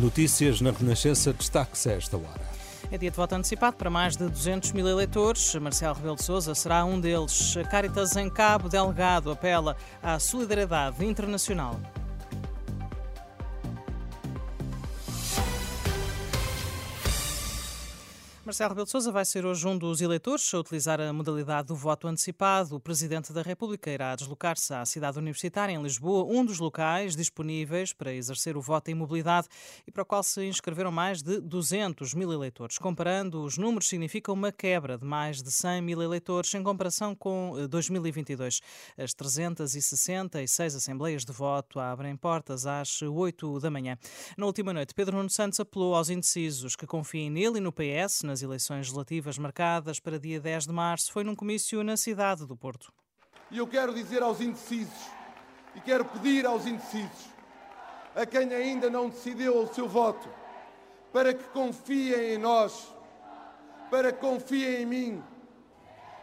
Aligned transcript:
Notícias 0.00 0.62
na 0.62 0.70
Renascença, 0.70 1.30
destaque-se 1.30 1.90
a 1.90 1.92
esta 1.92 2.16
hora. 2.16 2.40
É 2.90 2.96
dia 2.96 3.10
de 3.10 3.16
voto 3.16 3.34
antecipado 3.34 3.76
para 3.76 3.90
mais 3.90 4.16
de 4.16 4.26
200 4.26 4.72
mil 4.72 4.88
eleitores. 4.88 5.54
Marcelo 5.56 5.94
Rebelo 5.94 6.16
de 6.16 6.24
Sousa 6.24 6.54
será 6.54 6.86
um 6.86 6.98
deles. 6.98 7.54
Caritas 7.70 8.16
em 8.16 8.30
Cabo 8.30 8.70
Delgado 8.70 9.30
apela 9.30 9.76
à 10.02 10.18
solidariedade 10.18 11.04
internacional. 11.04 11.78
Marcelo 18.50 18.70
Rebelo 18.70 18.84
de 18.84 18.90
Sousa 18.90 19.12
vai 19.12 19.24
ser 19.24 19.46
hoje 19.46 19.64
um 19.64 19.78
dos 19.78 20.00
eleitores 20.00 20.52
a 20.52 20.58
utilizar 20.58 21.00
a 21.00 21.12
modalidade 21.12 21.68
do 21.68 21.76
voto 21.76 22.08
antecipado. 22.08 22.74
O 22.74 22.80
Presidente 22.80 23.32
da 23.32 23.42
República 23.42 23.88
irá 23.88 24.16
deslocar-se 24.16 24.74
à 24.74 24.84
cidade 24.84 25.20
universitária 25.20 25.72
em 25.72 25.80
Lisboa, 25.80 26.24
um 26.24 26.44
dos 26.44 26.58
locais 26.58 27.14
disponíveis 27.14 27.92
para 27.92 28.12
exercer 28.12 28.56
o 28.56 28.60
voto 28.60 28.90
em 28.90 28.94
mobilidade 28.94 29.46
e 29.86 29.92
para 29.92 30.02
o 30.02 30.04
qual 30.04 30.24
se 30.24 30.44
inscreveram 30.44 30.90
mais 30.90 31.22
de 31.22 31.40
200 31.40 32.12
mil 32.12 32.32
eleitores. 32.32 32.76
Comparando, 32.76 33.40
os 33.44 33.56
números 33.56 33.86
significam 33.86 34.34
uma 34.34 34.50
quebra 34.50 34.98
de 34.98 35.04
mais 35.04 35.40
de 35.40 35.52
100 35.52 35.80
mil 35.82 36.02
eleitores 36.02 36.52
em 36.52 36.64
comparação 36.64 37.14
com 37.14 37.54
2022. 37.70 38.60
Eh, 38.98 39.04
As 39.04 39.14
366 39.14 40.74
assembleias 40.74 41.24
de 41.24 41.30
voto 41.30 41.78
abrem 41.78 42.16
portas 42.16 42.66
às 42.66 43.00
8 43.00 43.60
da 43.60 43.70
manhã. 43.70 43.96
Na 44.36 44.46
última 44.46 44.72
noite, 44.72 44.92
Pedro 44.92 45.18
Nuno 45.18 45.30
Santos 45.30 45.60
apelou 45.60 45.94
aos 45.94 46.10
indecisos 46.10 46.74
que 46.74 46.84
confiem 46.84 47.30
nele 47.30 47.58
e 47.58 47.60
no 47.60 47.70
PS 47.70 48.24
nas 48.24 48.39
eleições 48.42 48.86
legislativas 48.86 49.38
marcadas 49.38 50.00
para 50.00 50.18
dia 50.18 50.40
10 50.40 50.66
de 50.66 50.72
março. 50.72 51.12
Foi 51.12 51.24
num 51.24 51.34
comício 51.34 51.82
na 51.82 51.96
cidade 51.96 52.46
do 52.46 52.56
Porto. 52.56 52.92
E 53.50 53.58
eu 53.58 53.66
quero 53.66 53.94
dizer 53.94 54.22
aos 54.22 54.40
indecisos, 54.40 55.08
e 55.74 55.80
quero 55.80 56.04
pedir 56.04 56.46
aos 56.46 56.66
indecisos, 56.66 57.28
a 58.14 58.24
quem 58.24 58.52
ainda 58.52 58.88
não 58.88 59.08
decidiu 59.08 59.62
o 59.62 59.74
seu 59.74 59.88
voto, 59.88 60.28
para 61.12 61.34
que 61.34 61.44
confiem 61.44 62.34
em 62.34 62.38
nós, 62.38 62.94
para 63.90 64.12
que 64.12 64.20
confiem 64.20 64.82
em 64.82 64.86
mim, 64.86 65.24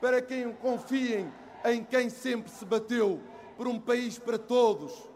para 0.00 0.22
que 0.22 0.44
confiem 0.62 1.30
em 1.64 1.84
quem 1.84 2.08
sempre 2.08 2.50
se 2.50 2.64
bateu 2.64 3.22
por 3.56 3.68
um 3.68 3.78
país 3.78 4.18
para 4.18 4.38
todos 4.38 5.10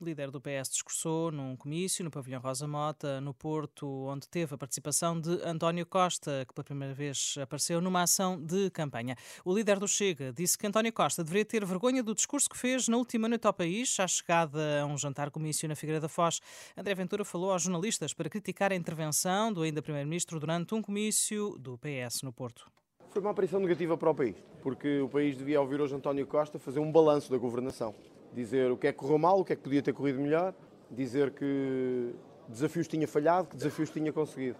o 0.00 0.04
líder 0.04 0.30
do 0.30 0.40
PS 0.40 0.70
discursou 0.70 1.30
num 1.30 1.56
comício 1.56 2.04
no 2.04 2.10
pavilhão 2.10 2.40
Rosa 2.40 2.66
Mota, 2.66 3.20
no 3.20 3.32
Porto, 3.32 3.86
onde 4.06 4.28
teve 4.28 4.54
a 4.54 4.58
participação 4.58 5.20
de 5.20 5.30
António 5.44 5.86
Costa, 5.86 6.44
que 6.46 6.54
pela 6.54 6.64
primeira 6.64 6.94
vez 6.94 7.34
apareceu 7.40 7.80
numa 7.80 8.02
ação 8.02 8.40
de 8.40 8.70
campanha. 8.70 9.16
O 9.44 9.54
líder 9.54 9.78
do 9.78 9.88
Chega 9.88 10.32
disse 10.32 10.56
que 10.56 10.66
António 10.66 10.92
Costa 10.92 11.22
deveria 11.22 11.44
ter 11.44 11.64
vergonha 11.64 12.02
do 12.02 12.14
discurso 12.14 12.48
que 12.48 12.56
fez 12.56 12.88
na 12.88 12.96
última 12.96 13.28
noite 13.28 13.46
ao 13.46 13.52
país, 13.52 13.98
à 14.00 14.06
chegada 14.06 14.82
a 14.82 14.86
um 14.86 14.96
jantar 14.96 15.30
comício 15.30 15.68
na 15.68 15.74
Figueira 15.74 16.00
da 16.00 16.08
Foz. 16.08 16.40
André 16.76 16.94
Ventura 16.94 17.24
falou 17.24 17.52
aos 17.52 17.62
jornalistas 17.62 18.12
para 18.14 18.28
criticar 18.28 18.72
a 18.72 18.74
intervenção 18.74 19.52
do 19.52 19.62
ainda 19.62 19.82
primeiro-ministro 19.82 20.38
durante 20.38 20.74
um 20.74 20.82
comício 20.82 21.56
do 21.58 21.78
PS 21.78 22.22
no 22.22 22.32
Porto. 22.32 22.70
Foi 23.10 23.20
uma 23.20 23.30
aparição 23.30 23.60
negativa 23.60 23.96
para 23.96 24.10
o 24.10 24.14
país, 24.14 24.36
porque 24.62 25.00
o 25.00 25.08
país 25.08 25.36
devia 25.36 25.60
ouvir 25.60 25.80
hoje 25.80 25.94
António 25.94 26.26
Costa 26.26 26.58
fazer 26.58 26.80
um 26.80 26.90
balanço 26.90 27.30
da 27.30 27.36
governação 27.36 27.94
dizer 28.32 28.70
o 28.70 28.76
que 28.76 28.86
é 28.86 28.92
que 28.92 28.98
correu 28.98 29.18
mal, 29.18 29.40
o 29.40 29.44
que 29.44 29.52
é 29.52 29.56
que 29.56 29.62
podia 29.62 29.82
ter 29.82 29.92
corrido 29.92 30.20
melhor, 30.20 30.54
dizer 30.90 31.30
que 31.30 32.14
desafios 32.48 32.88
tinha 32.88 33.06
falhado, 33.06 33.48
que 33.48 33.56
desafios 33.56 33.90
tinha 33.90 34.12
conseguido. 34.12 34.58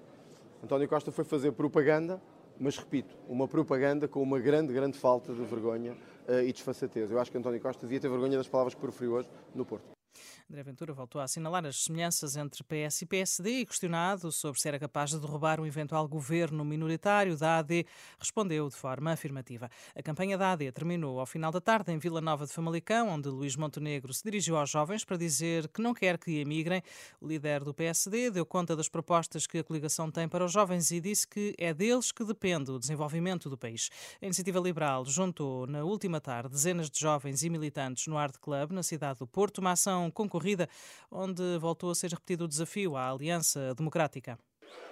António 0.62 0.88
Costa 0.88 1.10
foi 1.10 1.25
fazer 1.25 1.53
propaganda, 1.53 2.21
mas 2.59 2.77
repito, 2.77 3.16
uma 3.28 3.49
propaganda 3.49 4.06
com 4.06 4.22
uma 4.22 4.38
grande, 4.38 4.72
grande 4.72 4.99
falta 4.99 5.33
de 5.33 5.43
vergonha 5.43 5.97
uh, 6.28 6.41
e 6.47 6.53
desfaçatez. 6.53 7.10
Eu 7.10 7.19
acho 7.19 7.31
que 7.31 7.38
António 7.38 7.60
Costa 7.60 7.87
devia 7.87 8.00
ter 8.00 8.09
vergonha 8.09 8.37
das 8.37 8.49
palavras 8.49 8.75
que 8.75 8.81
proferiu 8.81 9.15
hoje 9.15 9.28
no 9.55 9.65
Porto. 9.65 10.01
André 10.50 10.62
Ventura 10.62 10.92
voltou 10.92 11.20
a 11.20 11.24
assinalar 11.24 11.64
as 11.64 11.84
semelhanças 11.84 12.36
entre 12.36 12.62
PS 12.64 13.02
e 13.02 13.06
PSD 13.06 13.60
e, 13.60 13.66
questionado 13.66 14.30
sobre 14.30 14.60
se 14.60 14.68
era 14.68 14.78
capaz 14.78 15.10
de 15.10 15.18
derrubar 15.18 15.60
um 15.60 15.66
eventual 15.66 16.06
governo 16.06 16.64
minoritário 16.64 17.36
da 17.36 17.58
AD, 17.58 17.86
respondeu 18.18 18.68
de 18.68 18.76
forma 18.76 19.12
afirmativa. 19.12 19.70
A 19.94 20.02
campanha 20.02 20.36
da 20.36 20.52
AD 20.52 20.70
terminou 20.72 21.20
ao 21.20 21.26
final 21.26 21.50
da 21.50 21.60
tarde 21.60 21.92
em 21.92 21.98
Vila 21.98 22.20
Nova 22.20 22.46
de 22.46 22.52
Famalicão, 22.52 23.08
onde 23.08 23.28
Luís 23.28 23.56
Montenegro 23.56 24.12
se 24.12 24.22
dirigiu 24.22 24.56
aos 24.56 24.70
jovens 24.70 25.04
para 25.04 25.16
dizer 25.16 25.68
que 25.68 25.80
não 25.80 25.94
quer 25.94 26.18
que 26.18 26.38
emigrem. 26.38 26.82
O 27.20 27.26
líder 27.26 27.64
do 27.64 27.72
PSD 27.72 28.30
deu 28.30 28.44
conta 28.44 28.76
das 28.76 28.88
propostas 28.88 29.46
que 29.46 29.58
a 29.58 29.64
coligação 29.64 30.10
tem 30.10 30.28
para 30.28 30.44
os 30.44 30.52
jovens 30.52 30.90
e 30.90 31.00
disse 31.00 31.26
que 31.26 31.54
é 31.58 31.72
deles 31.72 32.12
que 32.12 32.24
depende 32.24 32.70
o 32.70 32.78
desenvolvimento 32.78 33.48
do 33.48 33.56
país. 33.56 33.90
A 34.20 34.26
Iniciativa 34.26 34.60
Liberal 34.60 35.04
juntou 35.04 35.66
na 35.66 35.84
última 35.84 36.20
tarde 36.20 36.50
dezenas 36.50 36.90
de 36.90 37.00
jovens 37.00 37.42
e 37.42 37.50
militantes 37.50 38.06
no 38.06 38.18
Art 38.18 38.36
Club, 38.40 38.72
na 38.72 38.82
cidade 38.82 39.18
do 39.18 39.26
Porto, 39.26 39.58
uma 39.58 39.72
ação 39.72 40.01
concorrida 40.10 40.68
onde 41.10 41.58
voltou 41.58 41.90
a 41.90 41.94
ser 41.94 42.10
repetido 42.10 42.44
o 42.44 42.48
desafio 42.48 42.96
à 42.96 43.10
Aliança 43.10 43.74
Democrática. 43.74 44.38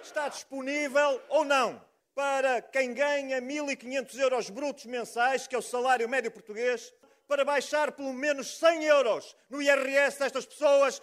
Está 0.03 0.29
disponível 0.29 1.21
ou 1.29 1.43
não 1.45 1.81
para 2.13 2.61
quem 2.61 2.93
ganha 2.93 3.41
1.500 3.41 4.19
euros 4.19 4.49
brutos 4.49 4.85
mensais, 4.85 5.47
que 5.47 5.55
é 5.55 5.57
o 5.57 5.61
salário 5.61 6.07
médio 6.09 6.31
português, 6.31 6.93
para 7.27 7.45
baixar 7.45 7.93
pelo 7.93 8.13
menos 8.13 8.57
100 8.57 8.83
euros 8.85 9.35
no 9.49 9.61
IRS 9.61 10.19
destas 10.19 10.45
pessoas 10.45 11.01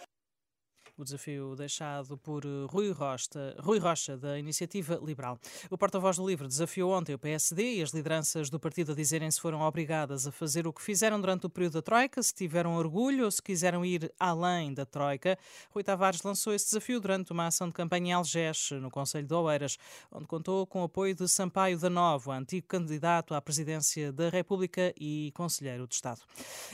o 0.98 1.04
desafio 1.04 1.54
deixado 1.54 2.18
por 2.18 2.44
eh, 2.44 2.66
Rui, 2.68 2.90
Rosta, 2.90 3.56
Rui 3.60 3.78
Rocha, 3.78 4.16
da 4.16 4.36
Iniciativa 4.36 5.00
Liberal. 5.00 5.38
O 5.70 5.78
porta-voz 5.78 6.16
do 6.16 6.26
LIVRE 6.26 6.48
desafiou 6.48 6.90
ontem 6.90 7.14
o 7.14 7.18
PSD 7.18 7.76
e 7.76 7.82
as 7.82 7.90
lideranças 7.90 8.50
do 8.50 8.58
partido 8.58 8.92
a 8.92 8.94
dizerem 8.96 9.30
se 9.30 9.40
foram 9.40 9.60
obrigadas 9.60 10.26
a 10.26 10.32
fazer 10.32 10.66
o 10.66 10.72
que 10.72 10.82
fizeram 10.82 11.20
durante 11.20 11.46
o 11.46 11.50
período 11.50 11.74
da 11.74 11.82
Troika, 11.82 12.20
se 12.20 12.34
tiveram 12.34 12.74
orgulho 12.74 13.24
ou 13.24 13.30
se 13.30 13.40
quiseram 13.40 13.84
ir 13.84 14.12
além 14.18 14.74
da 14.74 14.84
Troika. 14.84 15.38
Rui 15.70 15.84
Tavares 15.84 16.22
lançou 16.22 16.52
esse 16.52 16.66
desafio 16.66 17.00
durante 17.00 17.30
uma 17.30 17.46
ação 17.46 17.68
de 17.68 17.74
campanha 17.74 18.08
em 18.08 18.12
Algés, 18.12 18.70
no 18.72 18.90
Conselho 18.90 19.26
de 19.26 19.34
Oeiras, 19.34 19.78
onde 20.10 20.26
contou 20.26 20.66
com 20.66 20.80
o 20.80 20.84
apoio 20.84 21.14
de 21.14 21.28
Sampaio 21.28 21.78
da 21.78 21.88
Nova, 21.88 22.34
antigo 22.34 22.66
candidato 22.66 23.34
à 23.34 23.40
presidência 23.40 24.12
da 24.12 24.28
República 24.28 24.92
e 24.98 25.30
conselheiro 25.34 25.86
de 25.86 25.94
Estado. 25.94 26.22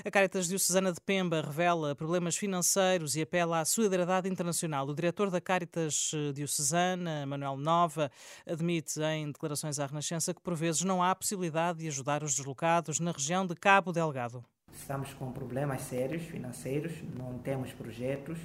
A 0.03 0.11
Caritas 0.11 0.49
Diocesana 0.49 0.93
de 0.93 1.01
Pemba 1.01 1.43
revela 1.43 1.95
problemas 1.95 2.37
financeiros 2.37 3.17
e 3.17 3.23
apela 3.23 3.61
à 3.61 3.65
solidariedade 3.67 4.14
Internacional. 4.23 4.87
O 4.89 4.95
diretor 4.95 5.31
da 5.31 5.41
Caritas 5.41 6.13
eh, 6.15 6.33
Diocesana, 6.33 7.27
Manuel 7.27 7.57
Nova, 7.57 8.11
admite 8.47 9.01
em 9.03 9.27
declarações 9.27 9.79
à 9.79 9.87
Renascença 9.87 10.33
que 10.33 10.41
por 10.41 10.55
vezes 10.55 10.83
não 10.83 11.03
há 11.03 11.15
possibilidade 11.15 11.81
de 11.81 11.89
ajudar 11.89 12.23
os 12.23 12.37
deslocados 12.37 13.01
na 13.01 13.11
região 13.11 13.45
de 13.45 13.55
Cabo 13.55 13.93
Delgado. 13.93 14.45
Estamos 14.73 15.13
com 15.15 15.33
problemas 15.33 15.83
sérios 15.83 16.23
financeiros, 16.23 16.93
não 17.17 17.39
temos 17.39 17.73
projetos. 17.73 18.39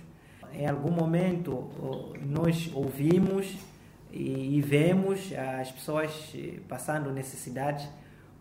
Em 0.52 0.68
algum 0.68 0.91
momento 0.91 1.69
nós 2.22 2.72
ouvimos 2.74 3.56
e 4.12 4.59
vemos 4.62 5.31
as 5.59 5.72
pessoas 5.72 6.12
eh, 6.34 6.59
passando 6.68 7.12
necessidades 7.12 7.88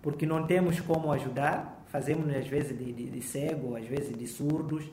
porque 0.01 0.25
não 0.25 0.47
temos 0.47 0.81
como 0.81 1.13
ajudar. 1.13 1.85
Fazemos 1.89 2.35
às 2.35 2.47
vezes 2.47 2.77
de, 2.79 2.93
de, 2.93 3.11
de 3.11 3.23
cego, 3.23 3.77
às 3.77 3.87
vezes 3.87 4.17
de 4.17 4.27
surdos 4.27 4.85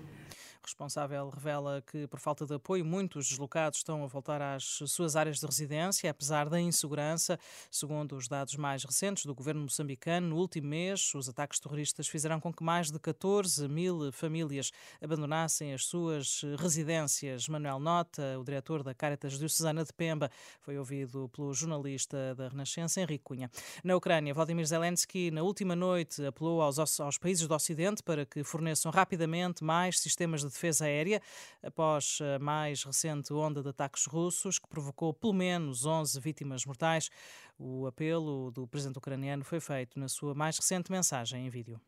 responsável 0.65 1.29
revela 1.29 1.81
que, 1.81 2.07
por 2.07 2.19
falta 2.19 2.45
de 2.45 2.55
apoio, 2.55 2.83
muitos 2.83 3.27
deslocados 3.27 3.79
estão 3.79 4.03
a 4.03 4.07
voltar 4.07 4.41
às 4.41 4.63
suas 4.63 5.15
áreas 5.15 5.39
de 5.39 5.45
residência, 5.45 6.09
apesar 6.09 6.49
da 6.49 6.59
insegurança. 6.59 7.39
Segundo 7.69 8.15
os 8.15 8.27
dados 8.27 8.55
mais 8.55 8.83
recentes 8.83 9.25
do 9.25 9.35
governo 9.35 9.61
moçambicano, 9.61 10.29
no 10.29 10.37
último 10.37 10.67
mês, 10.67 11.13
os 11.15 11.29
ataques 11.29 11.59
terroristas 11.59 12.07
fizeram 12.07 12.39
com 12.39 12.51
que 12.53 12.63
mais 12.63 12.91
de 12.91 12.99
14 12.99 13.67
mil 13.67 14.11
famílias 14.11 14.71
abandonassem 15.01 15.73
as 15.73 15.85
suas 15.85 16.41
residências. 16.57 17.47
Manuel 17.47 17.79
Nota, 17.79 18.37
o 18.39 18.43
diretor 18.43 18.83
da 18.83 18.93
Caritas 18.93 19.37
Diocesana 19.37 19.83
de 19.83 19.93
Pemba, 19.93 20.29
foi 20.61 20.77
ouvido 20.77 21.29
pelo 21.29 21.53
jornalista 21.53 22.33
da 22.35 22.49
Renascença, 22.49 23.01
Henrique 23.01 23.23
Cunha. 23.23 23.49
Na 23.83 23.95
Ucrânia, 23.95 24.33
Vladimir 24.33 24.65
Zelensky, 24.65 25.31
na 25.31 25.43
última 25.43 25.75
noite, 25.75 26.25
apelou 26.25 26.61
aos, 26.61 26.79
aos 26.99 27.17
países 27.17 27.47
do 27.47 27.53
Ocidente 27.53 28.01
para 28.01 28.25
que 28.25 28.43
forneçam 28.43 28.91
rapidamente 28.91 29.63
mais 29.63 29.99
sistemas 29.99 30.41
de 30.41 30.49
defesa 30.55 30.85
aérea, 30.85 31.21
após 31.63 32.19
a 32.21 32.39
mais 32.39 32.83
recente 32.83 33.33
onda 33.33 33.61
de 33.61 33.69
ataques 33.69 34.05
russos, 34.05 34.59
que 34.59 34.67
provocou 34.67 35.13
pelo 35.13 35.33
menos 35.33 35.85
11 35.85 36.19
vítimas 36.19 36.65
mortais. 36.65 37.09
O 37.57 37.85
apelo 37.85 38.51
do 38.51 38.67
presidente 38.67 38.97
ucraniano 38.97 39.43
foi 39.43 39.59
feito 39.59 39.99
na 39.99 40.07
sua 40.07 40.33
mais 40.33 40.57
recente 40.57 40.91
mensagem 40.91 41.45
em 41.45 41.49
vídeo. 41.49 41.79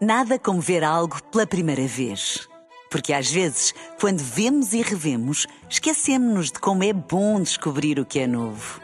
Nada 0.00 0.38
como 0.38 0.60
ver 0.60 0.82
algo 0.82 1.22
pela 1.24 1.46
primeira 1.46 1.86
vez. 1.86 2.48
Porque 2.90 3.12
às 3.12 3.30
vezes, 3.30 3.72
quando 4.00 4.18
vemos 4.18 4.72
e 4.72 4.82
revemos, 4.82 5.46
esquecemos-nos 5.68 6.50
de 6.50 6.58
como 6.58 6.82
é 6.82 6.92
bom 6.92 7.40
descobrir 7.40 8.00
o 8.00 8.04
que 8.04 8.18
é 8.18 8.26
novo. 8.26 8.80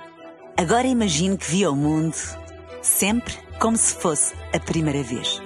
Agora 0.56 0.86
imagine 0.86 1.36
que 1.36 1.50
viu 1.50 1.72
o 1.72 1.76
mundo 1.76 2.16
sempre 2.82 3.34
como 3.58 3.76
se 3.76 3.94
fosse 3.94 4.34
a 4.54 4.60
primeira 4.60 5.02
vez. 5.02 5.45